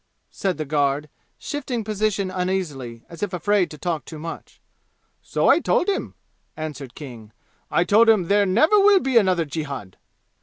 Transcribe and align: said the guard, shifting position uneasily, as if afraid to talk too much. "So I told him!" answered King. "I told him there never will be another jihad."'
said 0.31 0.57
the 0.57 0.65
guard, 0.65 1.09
shifting 1.37 1.83
position 1.83 2.31
uneasily, 2.31 3.03
as 3.07 3.21
if 3.21 3.33
afraid 3.33 3.69
to 3.69 3.77
talk 3.77 4.03
too 4.03 4.17
much. 4.17 4.59
"So 5.21 5.47
I 5.47 5.59
told 5.59 5.87
him!" 5.87 6.15
answered 6.57 6.95
King. 6.95 7.31
"I 7.69 7.83
told 7.83 8.09
him 8.09 8.27
there 8.27 8.47
never 8.47 8.79
will 8.79 8.99
be 8.99 9.17
another 9.17 9.45
jihad."' 9.45 9.97